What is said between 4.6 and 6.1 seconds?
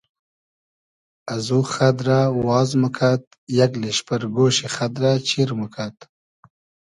خئد رۂ چیر موکئد